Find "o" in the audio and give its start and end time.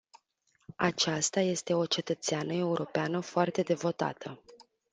1.73-1.85